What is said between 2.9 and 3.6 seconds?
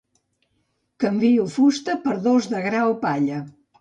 o palla.